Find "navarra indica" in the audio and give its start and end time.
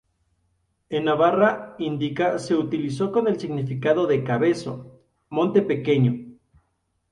1.05-2.39